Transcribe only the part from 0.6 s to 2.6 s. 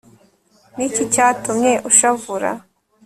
ni iki cyatumye ushavura